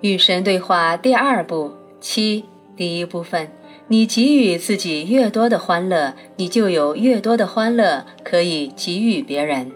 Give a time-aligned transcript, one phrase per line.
[0.00, 3.50] 与神对话第二部七第一部分：
[3.88, 9.70] 你给予自己越多的欢乐，你就有越多的欢乐可以给予别人。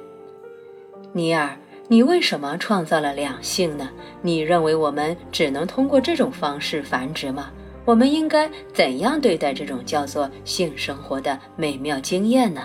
[1.13, 1.59] 尼尔，
[1.89, 3.91] 你为什么创造了两性呢？
[4.23, 7.51] 你认为我们只能通过这种方式繁殖吗？
[7.85, 12.63] 我们应该怎样对待这种叫做性生活的美妙经验呢？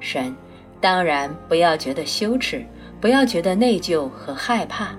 [0.00, 0.34] 神，
[0.80, 2.64] 当然不要觉得羞耻，
[3.00, 4.96] 不要觉得内疚和害怕。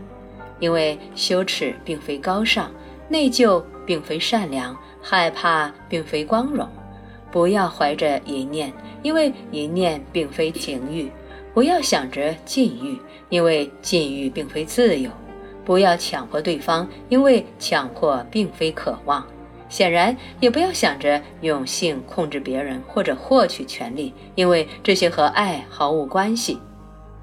[0.62, 2.72] 因为羞耻并非高尚，
[3.10, 6.66] 内疚并非善良，害怕并非光荣。
[7.30, 8.72] 不要怀着淫念，
[9.04, 11.10] 因为淫念并非情欲；
[11.54, 12.98] 不要想着禁欲，
[13.30, 15.10] 因为禁欲并非自由；
[15.66, 19.26] 不要强迫对方，因为强迫并非渴望。
[19.70, 26.60] 显然，也不要想着用性控制别人或者获取权利，因为这些和爱毫无关系。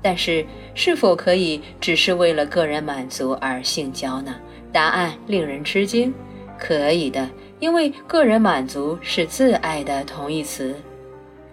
[0.00, 0.44] 但是，
[0.74, 4.34] 是否可以只是为了个人满足而性交呢？
[4.72, 6.12] 答案令人吃惊。
[6.58, 7.28] 可以的，
[7.60, 10.74] 因为个人满足是自爱的同义词。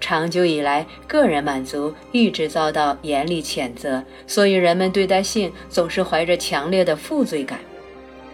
[0.01, 7.59] 长久以来，个人满足一直遭到严厉谴责，所以人们对待性总是怀着强烈的负罪感。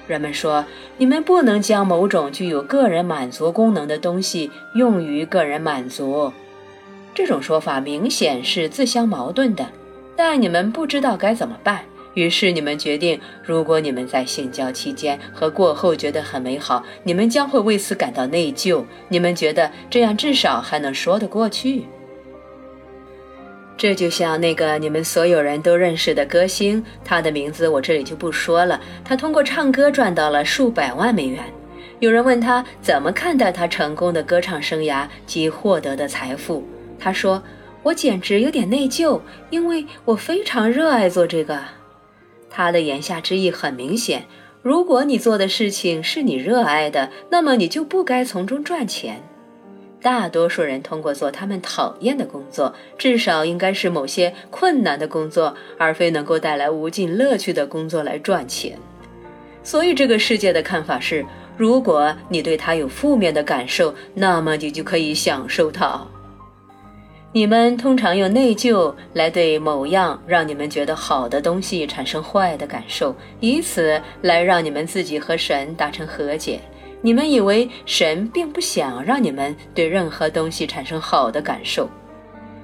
[0.08, 0.66] 人们说
[0.98, 6.34] ：“你们不能将某种具有个人满足功能的东西用于个人满足。”
[7.14, 9.68] 这种说法明显是自相矛盾的。
[10.24, 11.84] 但你们不知道该怎么办，
[12.14, 18.86] 于是你们决定：如果你们在性交期间和过后觉得很美好，你们将会为此感到内疚。
[19.10, 21.86] 你们觉得这样至少还能说得过去。
[23.76, 28.80] 这就像那个你们所有人都认识的歌星，他的名字我这里就不说了。
[29.04, 31.44] 他通过唱歌赚到了数百万美元。
[32.00, 36.64] 有人问他怎么看待他成功的歌唱生涯及获得的财富，
[37.00, 37.42] 他说。
[37.84, 41.60] 我简直有点内疚，因为我非常热爱做这个。
[42.50, 44.26] 他的言下之意很明显：
[44.62, 49.24] 如果你做的事情是你热爱的，那么你就不该从中赚钱。
[50.02, 58.78] 大多数人通过做他们讨厌的工作，至少应该是某些困难的工作，而非能够带来无尽乐趣的工作来赚钱。
[59.64, 61.24] 所以，这个世界的看法是：
[61.56, 66.04] 如果你对他有负面的感受，那么你就可以享受它。
[67.34, 76.60] 你们通常用内疚来对某样让你们觉得好的东西产生坏的感受，以此来让你们自己和神达成和解。
[77.02, 81.90] 你们以为神并不想让你们对任何东西产生好的感受。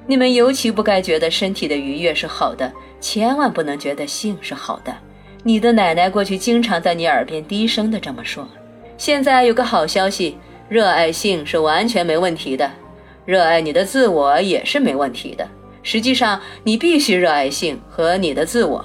[0.05, 2.69] 你们尤其不该觉得身体的愉悦是好的，
[2.99, 4.93] 千万不能觉得性是好的。
[5.43, 8.45] 你的奶奶过去经常在你耳边低声的这么说。
[8.97, 12.69] 现在有个好消息，热爱性是完全没问题的。
[13.27, 15.45] 热爱你的自我也是没问题的。
[15.83, 18.83] 实际上，你必须热爱性和你的自我。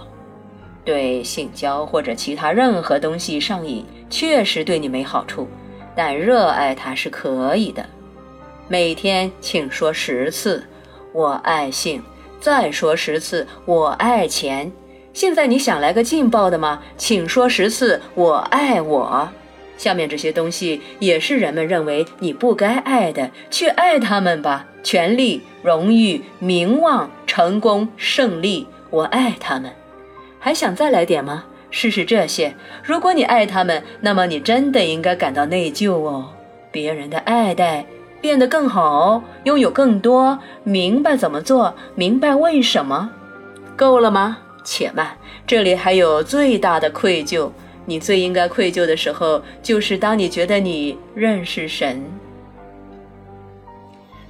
[0.85, 5.47] 对性交或者其他任何东西上瘾，确实对你没好处，
[5.95, 7.87] 但热爱它是可以的。
[8.67, 10.65] 每天请说十次
[11.15, 12.03] “我爱性”，
[12.41, 14.73] 再说十次“我爱钱”。
[15.15, 16.83] 现在你想来个劲爆的吗？
[16.97, 19.29] 请说十次“我爱我”。
[19.83, 24.65] 下面这些东西也是人们认为你不该爱的，去爱他们吧。
[24.85, 29.73] 权力、荣誉、名望、成功、胜利，我爱他们。
[30.39, 31.47] 还想再来点吗？
[31.73, 32.55] 试试这些。
[32.85, 36.29] 如果你爱他们，那么你真的应该感到内疚哦。
[36.71, 37.85] 别人的爱戴，
[38.21, 43.11] 变得更好，拥有更多，明白怎么做，明白为什么，
[43.75, 44.39] 够了吗？
[44.63, 47.51] 且慢，这里还有最大的愧疚。
[47.85, 52.03] 你最应该愧疚的时候，就是当你觉得你认识神。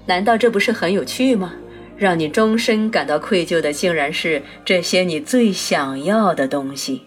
[0.06, 1.52] 难道这不是很有趣吗？
[1.96, 7.02] 让你终身感到愧疚的，竟然是这些你最想要的东西。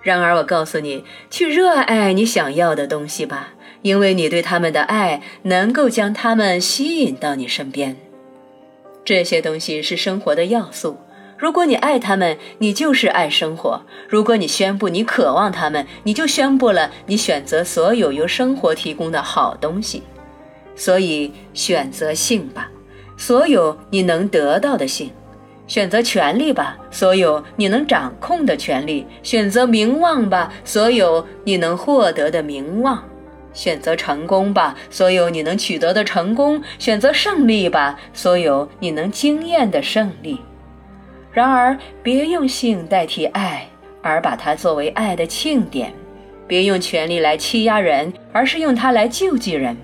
[0.00, 7.96] 然而，我告诉你，去热爱你想要的东西吧，因为你对他们的爱能够将他们吸引到你身边。
[9.04, 10.98] 这些东西是生活的要素。
[11.38, 20.02] 如果你爱他们，你就是爱生活；如果你宣布你渴望他们，你就宣布了你选择所有由生活提供的好东西。
[20.74, 22.70] 所以选择性吧，
[23.18, 25.08] 所有你能得到的性；
[25.66, 32.96] 选择权利吧，所有你能掌控的权利；选择名望吧，所有你能获得的名望；
[33.52, 40.40] 选择成功吧，所有你能取得的成功；选择胜利吧，所有你能经验的胜利。
[41.36, 43.68] 然而，别用性代替爱，
[44.00, 45.90] 而把它作为爱的庆典；
[46.46, 49.76] 别用权力来欺压人，而是用它来救济人；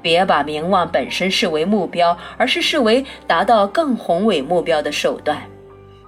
[0.00, 5.36] 别把名望本身视为目标，而是视为达到更宏伟目标的手段；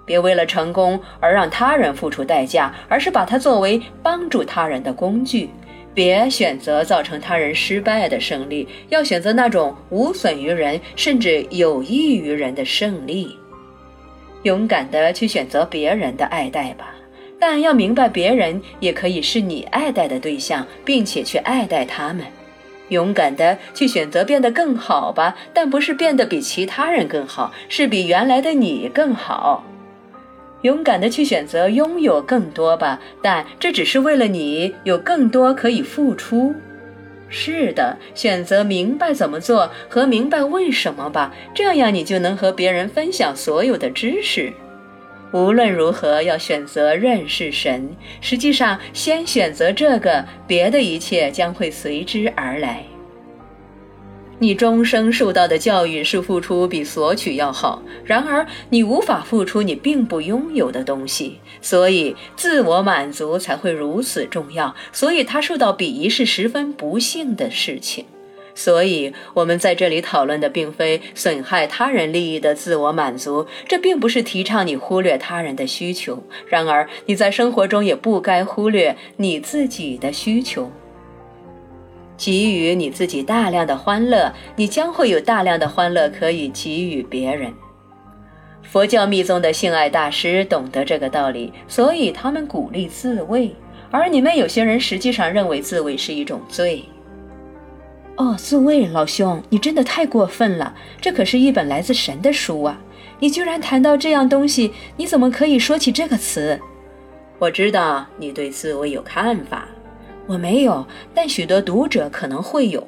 [0.07, 5.51] 别为了成功而让他人付出代价，而是把它作为帮助他人的工具。
[5.93, 13.37] 别选择造成他人失败的胜利，要选择那种无损于人，甚至有益于人的胜利。
[14.47, 16.95] 勇敢的去选择别人的爱戴吧，
[17.37, 22.25] 但要明白，别人也可以是你爱戴的对象，并且去爱戴他们。
[22.91, 29.65] 勇敢的去选择变得更好吧，但不是变得比其他人更好，是比原来的你更好。
[30.63, 36.55] 勇敢的去选择拥有更多吧，但这只是为了你有更多可以付出。
[37.29, 44.53] 是的，选择明白怎么做和明白为什么吧，这样你就能和别人分享所有的知识。
[45.33, 47.91] 无论如何，要选择认识神。
[48.21, 52.85] 实际上，先选择这个，别的一切将会随之而来。
[54.39, 64.77] 你终生受到的教育是付出比索取要好，然而你无法付出你并不拥有的东西，所以自我满足才会如此重要。
[64.93, 68.05] 所以他受到鄙夷是十分不幸的事情。
[68.55, 76.23] 所以我们在这里讨论的并非损害他人利益的自我满足，这并不是提倡你忽略他人的需求。
[76.47, 80.71] 然而你在生活中也不该忽略你自己的需求。
[82.17, 87.53] 给予你自己大量的欢乐，你将会有大量的欢乐可以给予别人。
[88.63, 93.55] 佛教密宗的性爱大师懂得这个道理，所以他们鼓励自慰，
[93.91, 96.85] 而你们有些人实际上认为自慰是一种罪。
[98.17, 100.75] 哦，自慰，老兄，你真的太过分了！
[101.01, 102.81] 这可是一本来自神的书啊！
[103.21, 106.59] 你居然谈到这样东西，你怎么可以说起这个词？
[107.39, 109.69] 我知道你对自慰有看法。
[110.27, 112.87] 我没有，但许多读者可能会有。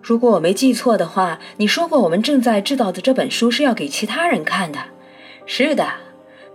[0.00, 4.78] 如果我没记错的话，你说过我们正在制造的这本书是要给其他人看的。
[5.46, 5.86] 是的，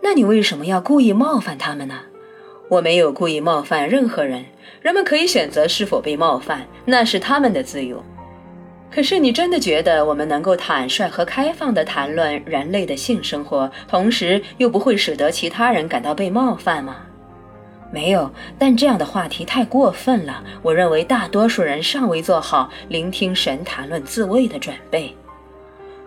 [0.01, 2.01] 那你为什么要故意冒犯他们呢？
[2.69, 4.43] 我没有故意冒犯任何人，
[4.81, 8.03] 人们可以选择是否被冒犯，那是他们的自由。
[8.91, 17.06] 可是你真的觉得我们能够坦率和开放地谈论人类的性生活，同时又不会使得其他人感到被冒犯吗？
[17.91, 18.29] 没有，
[18.59, 20.43] 但这样的话题太过分了。
[20.61, 25.15] 我认为大多数人尚未做好聆听神谈论自慰的准备。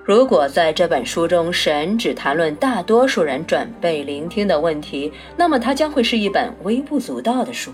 [0.04, 7.70] 如果在这本书中神只谈论大多数人准备聆听的问题，那么它将会是一本微不足道的书。